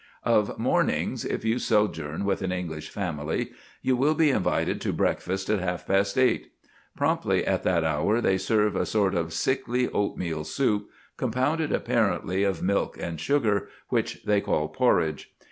[0.25, 3.51] Of mornings, if you sojourn with an English family,
[3.83, 6.49] you will be invited to breakfast at half past eight.
[6.97, 12.63] Promptly at that hour they serve a sort of sickly oatmeal soup, compounded apparently of
[12.63, 15.35] milk and sugar, which they call porridge.